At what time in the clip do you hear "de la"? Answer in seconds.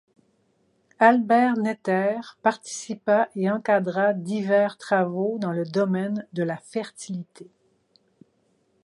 6.33-6.57